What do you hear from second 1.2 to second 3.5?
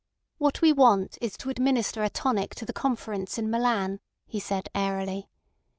is to administer a tonic to the Conference